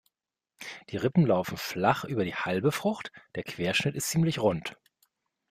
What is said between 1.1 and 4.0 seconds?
laufen flach über die halbe Frucht, der Querschnitt